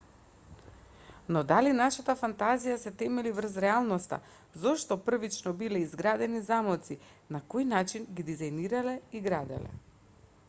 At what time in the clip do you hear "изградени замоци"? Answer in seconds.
5.87-6.97